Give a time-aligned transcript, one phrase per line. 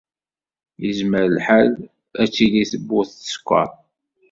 [0.83, 1.71] Yezmer lḥal
[2.21, 3.69] ad tili tewwurt teskeṛ.